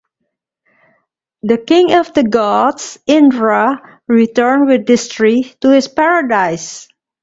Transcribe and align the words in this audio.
The 1.43 1.59
king 1.59 1.93
of 1.93 2.11
the 2.15 2.23
gods, 2.23 2.97
Indra, 3.05 4.01
returned 4.07 4.65
with 4.65 4.87
this 4.87 5.07
tree 5.07 5.53
to 5.61 5.69
his 5.69 5.87
paradise. 5.89 6.87